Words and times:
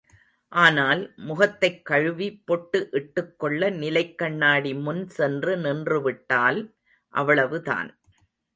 ஆனால், 0.49 1.13
முகத்தைக் 1.15 1.85
கழுவி 1.85 2.41
பொட்டு 2.45 2.87
இட்டுக் 2.91 3.39
கொள்ள 3.39 3.69
நிலைக் 3.69 4.17
கண்ணாடி 4.17 4.73
முன் 4.73 5.07
சென்று 5.07 5.57
நின்றுவிட்டால், 5.57 6.75
அவ்வளவுதான். 7.09 7.99